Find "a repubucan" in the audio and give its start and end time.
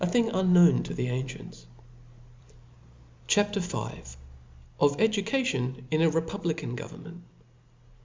6.01-6.75